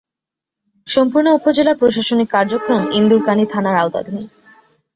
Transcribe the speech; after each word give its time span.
সম্পূর্ণ 0.87 1.27
উপজেলার 1.31 1.79
প্রশাসনিক 1.81 2.27
কার্যক্রম 2.29 2.81
ইন্দুরকানী 2.91 3.45
থানার 3.53 3.75
আওতাধীন। 3.75 4.17